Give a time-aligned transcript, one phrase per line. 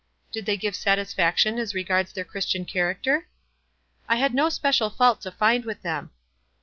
[0.31, 3.27] "Did they give satisfaction as regards their Christian character?"
[4.09, 6.09] "I had no special fault to find with them."